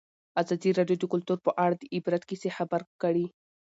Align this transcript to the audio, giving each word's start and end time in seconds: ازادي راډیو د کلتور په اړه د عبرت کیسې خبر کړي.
ازادي 0.41 0.69
راډیو 0.79 0.97
د 1.01 1.05
کلتور 1.13 1.37
په 1.45 1.51
اړه 1.63 1.75
د 1.77 1.83
عبرت 1.95 2.21
کیسې 2.29 2.49
خبر 2.57 2.81
کړي. 3.01 3.25